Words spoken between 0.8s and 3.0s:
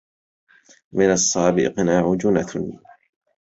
من الصعب إقناع جوناثن.